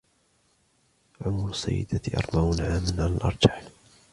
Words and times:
عمر 1.25 1.49
السيدة 1.49 2.01
أربعون 2.17 2.61
عامًا 2.61 3.03
على 3.03 3.15
الأرجح. 3.15 3.63